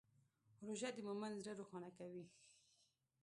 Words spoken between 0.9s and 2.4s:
د مؤمن زړه روښانه کوي.